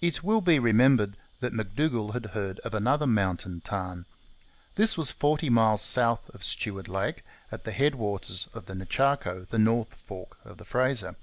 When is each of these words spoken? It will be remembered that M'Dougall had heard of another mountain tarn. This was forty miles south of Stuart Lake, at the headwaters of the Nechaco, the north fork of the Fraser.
It 0.00 0.22
will 0.24 0.40
be 0.40 0.58
remembered 0.58 1.18
that 1.40 1.52
M'Dougall 1.52 2.12
had 2.14 2.24
heard 2.32 2.60
of 2.60 2.72
another 2.72 3.06
mountain 3.06 3.60
tarn. 3.60 4.06
This 4.76 4.96
was 4.96 5.10
forty 5.10 5.50
miles 5.50 5.82
south 5.82 6.30
of 6.30 6.42
Stuart 6.42 6.88
Lake, 6.88 7.22
at 7.52 7.64
the 7.64 7.72
headwaters 7.72 8.48
of 8.54 8.64
the 8.64 8.74
Nechaco, 8.74 9.44
the 9.44 9.58
north 9.58 9.96
fork 9.96 10.38
of 10.46 10.56
the 10.56 10.64
Fraser. 10.64 11.14